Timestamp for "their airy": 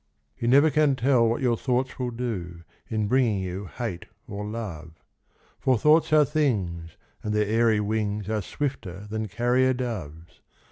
7.35-7.79